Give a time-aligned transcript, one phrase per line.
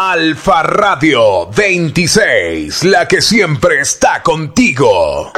[0.00, 5.32] Alfa Radio 26, la que siempre está contigo.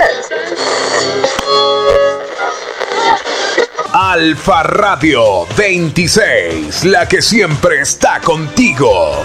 [3.94, 9.24] Alfa Radio 26, la que siempre está contigo.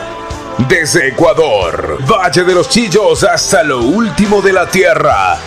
[0.69, 5.37] Desde Ecuador, Valle de los Chillos hasta lo último de la tierra.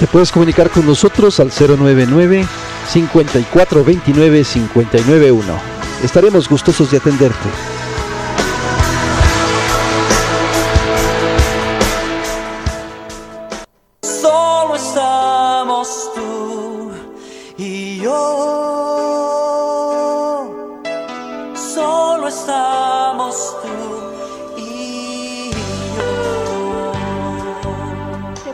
[0.00, 2.46] Te puedes comunicar con nosotros al 099
[2.92, 5.44] 5429 591.
[6.02, 7.73] Estaremos gustosos de atenderte.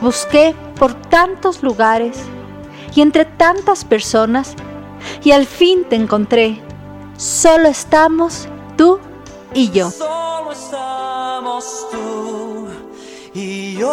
[0.01, 2.17] Busqué por tantos lugares
[2.95, 4.55] y entre tantas personas
[5.23, 6.61] y al fin te encontré.
[7.17, 8.47] Solo estamos
[8.77, 8.99] tú
[9.53, 9.91] y yo.
[9.91, 12.67] Solo estamos tú
[13.33, 13.87] y yo.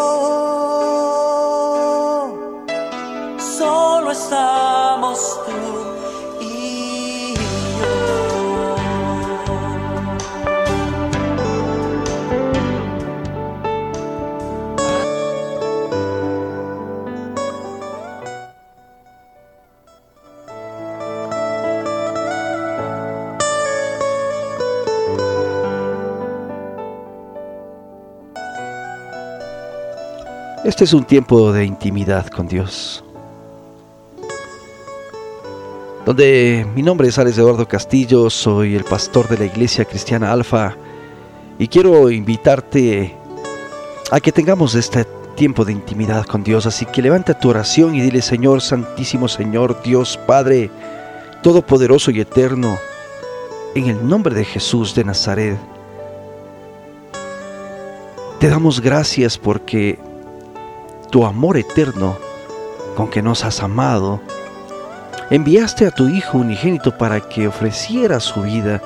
[3.39, 4.68] Solo estamos
[30.69, 33.03] Este es un tiempo de intimidad con Dios.
[36.05, 40.77] Donde mi nombre es Alex Eduardo Castillo, soy el pastor de la Iglesia Cristiana Alfa
[41.59, 43.17] y quiero invitarte
[44.11, 46.67] a que tengamos este tiempo de intimidad con Dios.
[46.67, 50.71] Así que levanta tu oración y dile, Señor, Santísimo Señor, Dios Padre,
[51.43, 52.77] Todopoderoso y Eterno,
[53.75, 55.57] en el nombre de Jesús de Nazaret.
[58.39, 59.99] Te damos gracias porque
[61.11, 62.17] tu amor eterno
[62.97, 64.21] con que nos has amado,
[65.31, 68.83] enviaste a tu Hijo unigénito para que ofreciera su vida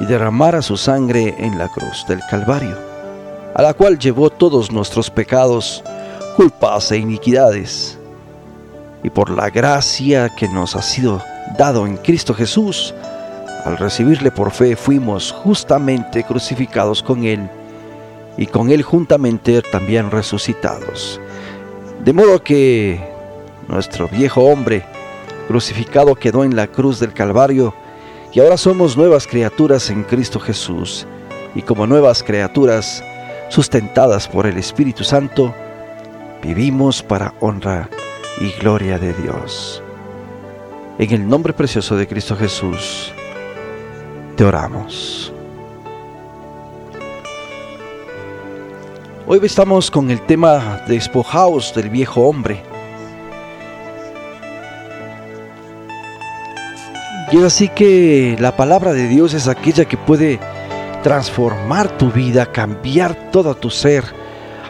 [0.00, 2.76] y derramara su sangre en la cruz del Calvario,
[3.54, 5.82] a la cual llevó todos nuestros pecados,
[6.36, 7.98] culpas e iniquidades.
[9.02, 11.22] Y por la gracia que nos ha sido
[11.56, 12.94] dado en Cristo Jesús,
[13.64, 17.48] al recibirle por fe fuimos justamente crucificados con Él
[18.36, 21.20] y con Él juntamente también resucitados.
[22.06, 23.00] De modo que
[23.66, 24.84] nuestro viejo hombre
[25.48, 27.74] crucificado quedó en la cruz del Calvario
[28.32, 31.04] y ahora somos nuevas criaturas en Cristo Jesús.
[31.56, 33.02] Y como nuevas criaturas
[33.48, 35.52] sustentadas por el Espíritu Santo,
[36.44, 37.90] vivimos para honra
[38.40, 39.82] y gloria de Dios.
[41.00, 43.12] En el nombre precioso de Cristo Jesús,
[44.36, 45.32] te oramos.
[49.28, 52.62] Hoy estamos con el tema despojaos del viejo hombre.
[57.32, 60.38] Y es así que la palabra de Dios es aquella que puede
[61.02, 64.04] transformar tu vida, cambiar todo tu ser,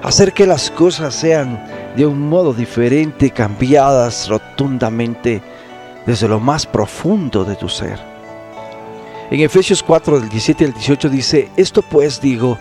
[0.03, 1.62] hacer que las cosas sean
[1.95, 5.43] de un modo diferente, cambiadas rotundamente
[6.06, 7.99] desde lo más profundo de tu ser.
[9.31, 12.56] En Efesios 4 del 17 al 18 dice, esto pues digo,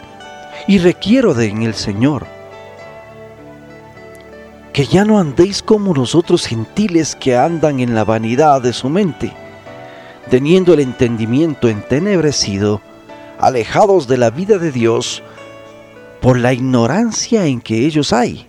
[0.68, 2.26] y requiero de en el Señor.
[4.74, 8.90] Que ya no andéis como los otros gentiles que andan en la vanidad de su
[8.90, 9.31] mente,
[10.30, 12.81] teniendo el entendimiento entenebrecido,
[13.40, 15.24] alejados de la vida de Dios
[16.22, 18.47] por la ignorancia en que ellos hay,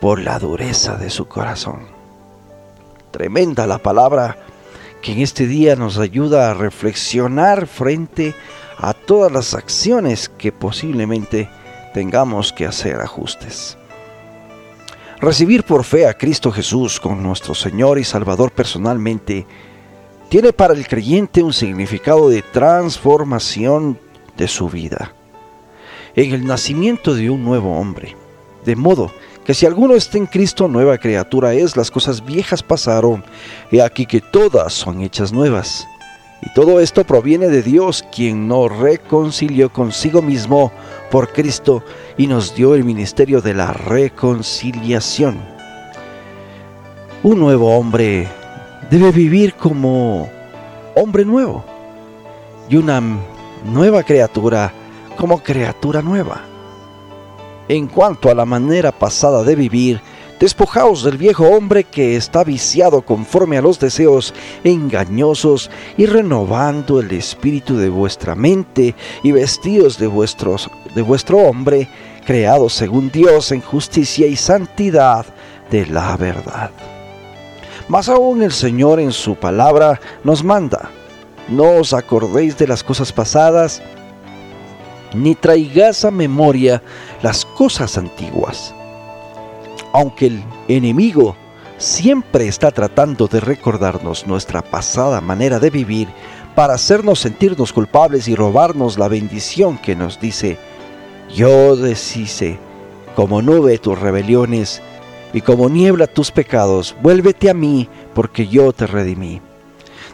[0.00, 1.86] por la dureza de su corazón.
[3.10, 4.38] Tremenda la palabra
[5.02, 8.61] que en este día nos ayuda a reflexionar frente a
[9.06, 11.48] todas las acciones que posiblemente
[11.94, 13.76] tengamos que hacer ajustes.
[15.20, 19.46] Recibir por fe a Cristo Jesús con nuestro Señor y Salvador personalmente
[20.28, 23.98] tiene para el creyente un significado de transformación
[24.36, 25.14] de su vida,
[26.16, 28.16] en el nacimiento de un nuevo hombre,
[28.64, 29.12] de modo
[29.44, 33.24] que si alguno está en Cristo, nueva criatura es, las cosas viejas pasaron,
[33.70, 35.86] y aquí que todas son hechas nuevas.
[36.44, 40.72] Y todo esto proviene de Dios, quien nos reconcilió consigo mismo
[41.08, 41.84] por Cristo
[42.18, 45.38] y nos dio el ministerio de la reconciliación.
[47.22, 48.26] Un nuevo hombre
[48.90, 50.28] debe vivir como
[50.96, 51.64] hombre nuevo
[52.68, 53.00] y una
[53.64, 54.72] nueva criatura
[55.16, 56.40] como criatura nueva.
[57.68, 60.00] En cuanto a la manera pasada de vivir,
[60.42, 64.34] Despojaos del viejo hombre que está viciado conforme a los deseos
[64.64, 71.88] engañosos y renovando el espíritu de vuestra mente y vestidos de, vuestros, de vuestro hombre,
[72.26, 75.26] creado según Dios en justicia y santidad
[75.70, 76.72] de la verdad.
[77.86, 80.90] Más aún el Señor en su palabra nos manda,
[81.46, 83.80] no os acordéis de las cosas pasadas,
[85.14, 86.82] ni traigáis a memoria
[87.22, 88.74] las cosas antiguas
[89.92, 91.36] aunque el enemigo
[91.78, 96.08] siempre está tratando de recordarnos nuestra pasada manera de vivir
[96.54, 100.58] para hacernos sentirnos culpables y robarnos la bendición que nos dice,
[101.34, 102.58] yo deshice
[103.16, 104.82] como nube tus rebeliones
[105.32, 109.40] y como niebla tus pecados, vuélvete a mí porque yo te redimí.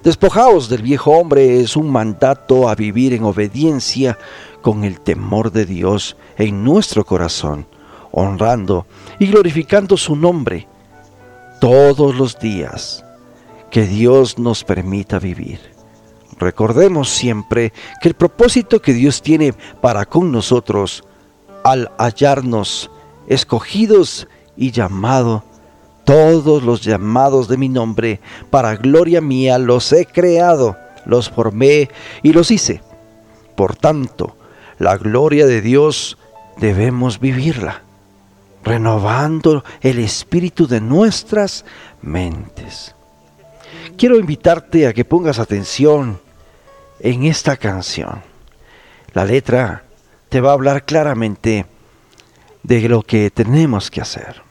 [0.02, 4.16] Despojaos del viejo hombre es un mandato a vivir en obediencia
[4.62, 7.66] con el temor de Dios en nuestro corazón
[8.18, 8.86] honrando
[9.18, 10.66] y glorificando su nombre
[11.60, 13.04] todos los días
[13.70, 15.60] que Dios nos permita vivir.
[16.38, 21.04] Recordemos siempre que el propósito que Dios tiene para con nosotros
[21.64, 22.90] al hallarnos
[23.26, 25.44] escogidos y llamado,
[26.04, 28.20] todos los llamados de mi nombre,
[28.50, 31.90] para gloria mía los he creado, los formé
[32.22, 32.82] y los hice.
[33.56, 34.36] Por tanto,
[34.78, 36.16] la gloria de Dios
[36.56, 37.82] debemos vivirla
[38.68, 41.64] renovando el espíritu de nuestras
[42.02, 42.94] mentes.
[43.96, 46.20] Quiero invitarte a que pongas atención
[47.00, 48.22] en esta canción.
[49.14, 49.84] La letra
[50.28, 51.66] te va a hablar claramente
[52.62, 54.47] de lo que tenemos que hacer.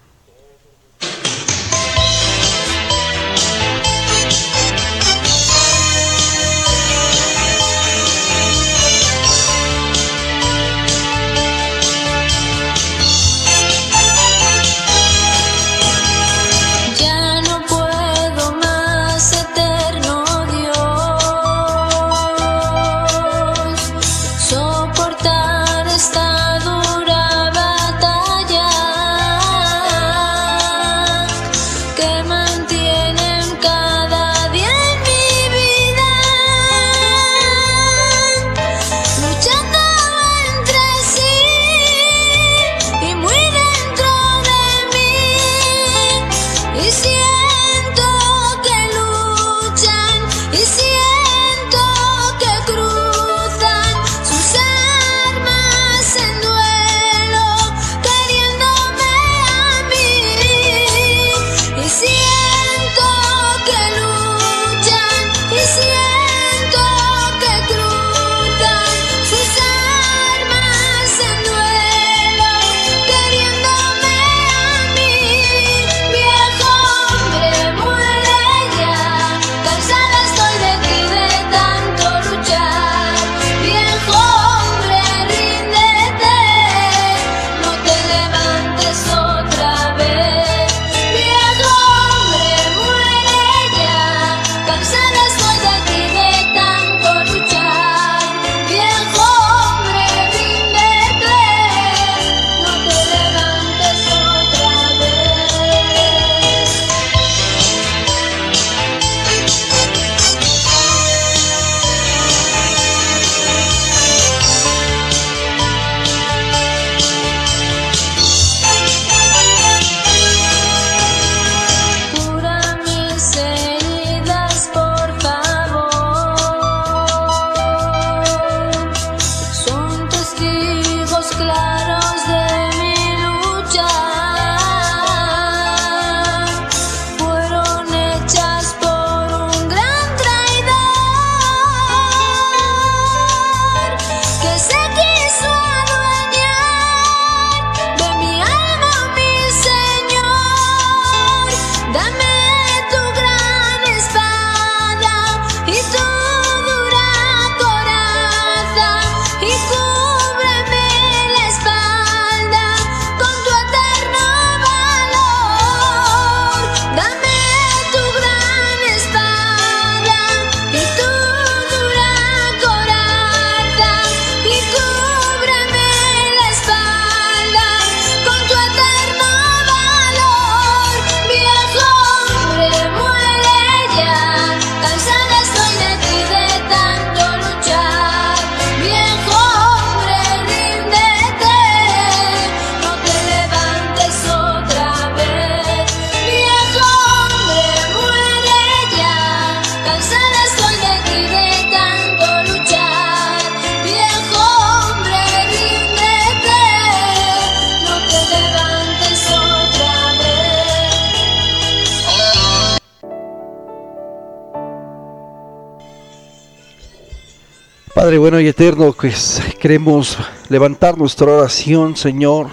[218.08, 222.48] Padre bueno y eterno, pues queremos levantar nuestra oración, Señor.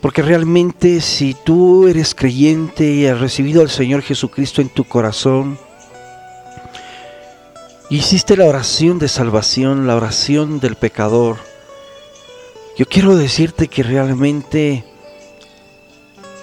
[0.00, 5.58] Porque realmente si tú eres creyente y has recibido al Señor Jesucristo en tu corazón,
[7.90, 11.36] hiciste la oración de salvación, la oración del pecador,
[12.78, 14.84] yo quiero decirte que realmente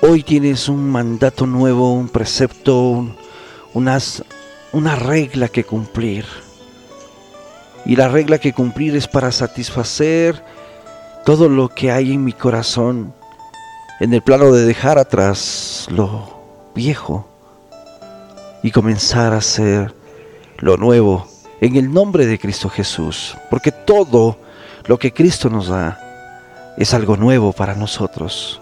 [0.01, 3.07] hoy tienes un mandato nuevo, un precepto,
[3.73, 4.23] unas,
[4.71, 6.50] una regla que cumplir.
[7.85, 10.43] Y la regla que cumplir es para satisfacer
[11.25, 13.13] todo lo que hay en mi corazón
[13.99, 16.41] en el plano de dejar atrás lo
[16.73, 17.27] viejo
[18.63, 19.93] y comenzar a hacer
[20.57, 21.27] lo nuevo
[21.59, 23.37] en el nombre de Cristo Jesús.
[23.49, 24.37] Porque todo
[24.85, 25.99] lo que Cristo nos da
[26.77, 28.60] es algo nuevo para nosotros.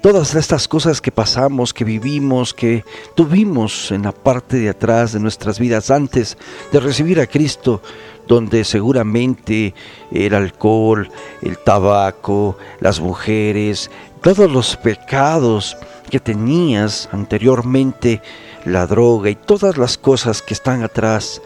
[0.00, 5.20] Todas estas cosas que pasamos, que vivimos, que tuvimos en la parte de atrás de
[5.20, 6.38] nuestras vidas antes
[6.72, 7.82] de recibir a Cristo,
[8.26, 9.74] donde seguramente
[10.10, 11.10] el alcohol,
[11.42, 13.90] el tabaco, las mujeres,
[14.22, 15.76] todos los pecados
[16.08, 18.22] que tenías anteriormente,
[18.64, 21.42] la droga y todas las cosas que están atrás,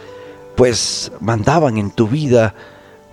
[0.54, 2.54] pues mandaban en tu vida,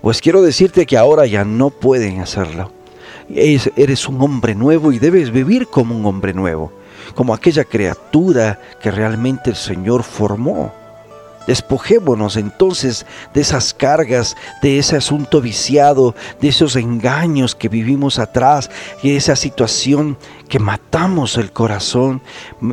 [0.02, 2.81] pues quiero decirte que ahora ya no pueden hacerlo
[3.28, 6.72] eres un hombre nuevo y debes vivir como un hombre nuevo,
[7.14, 10.81] como aquella criatura que realmente el Señor formó.
[11.46, 18.70] Despojémonos entonces de esas cargas, de ese asunto viciado, de esos engaños que vivimos atrás
[19.02, 20.16] de esa situación
[20.48, 22.22] que matamos el corazón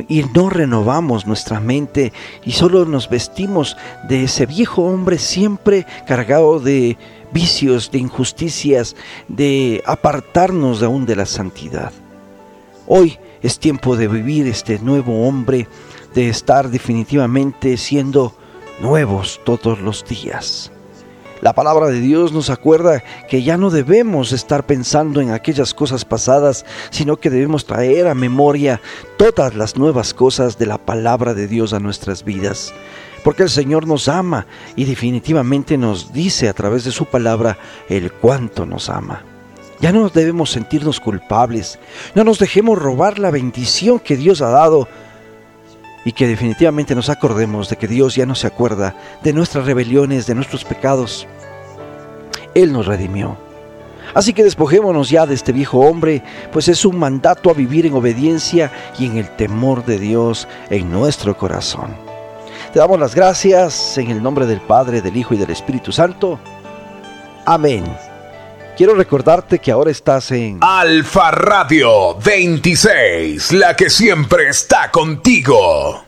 [0.08, 2.12] y no renovamos nuestra mente
[2.44, 3.76] y solo nos vestimos
[4.08, 6.96] de ese viejo hombre siempre cargado de
[7.32, 8.96] vicios, de injusticias,
[9.28, 11.92] de apartarnos aún de la santidad.
[12.86, 15.68] Hoy es tiempo de vivir este nuevo hombre,
[16.14, 18.34] de estar definitivamente siendo
[18.80, 20.70] nuevos todos los días.
[21.40, 26.04] La palabra de Dios nos acuerda que ya no debemos estar pensando en aquellas cosas
[26.04, 28.80] pasadas, sino que debemos traer a memoria
[29.16, 32.74] todas las nuevas cosas de la palabra de Dios a nuestras vidas
[33.22, 34.46] porque el Señor nos ama
[34.76, 37.58] y definitivamente nos dice a través de su palabra
[37.88, 39.24] el cuánto nos ama.
[39.80, 41.78] Ya no debemos sentirnos culpables,
[42.14, 44.88] no nos dejemos robar la bendición que Dios ha dado
[46.04, 50.26] y que definitivamente nos acordemos de que Dios ya no se acuerda de nuestras rebeliones,
[50.26, 51.26] de nuestros pecados.
[52.54, 53.36] Él nos redimió.
[54.14, 57.94] Así que despojémonos ya de este viejo hombre, pues es un mandato a vivir en
[57.94, 61.94] obediencia y en el temor de Dios en nuestro corazón.
[62.72, 66.38] Te damos las gracias en el nombre del Padre, del Hijo y del Espíritu Santo.
[67.44, 67.84] Amén.
[68.80, 76.06] Quiero recordarte que ahora estás en Alfa Radio 26, la que siempre está contigo.